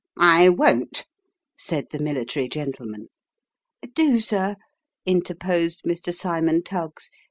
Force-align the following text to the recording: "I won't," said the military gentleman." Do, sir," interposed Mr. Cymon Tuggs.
"I 0.39 0.49
won't," 0.49 1.05
said 1.59 1.89
the 1.91 1.99
military 1.99 2.49
gentleman." 2.49 3.09
Do, 3.93 4.19
sir," 4.19 4.55
interposed 5.05 5.83
Mr. 5.85 6.11
Cymon 6.11 6.63
Tuggs. 6.63 7.11